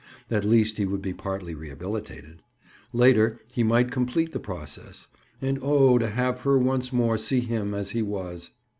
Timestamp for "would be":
0.87-1.13